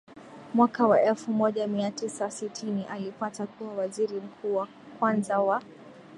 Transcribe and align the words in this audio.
Mwaka 0.53 0.87
wa 0.87 1.01
elfu 1.01 1.31
moja 1.33 1.67
mia 1.67 1.91
tisa 1.91 2.31
sitini 2.31 2.85
alipata 2.85 3.47
kuwa 3.47 3.73
Waziri 3.75 4.19
Mkuu 4.21 4.55
wa 4.55 4.67
kwanza 4.99 5.39
wa 5.39 5.63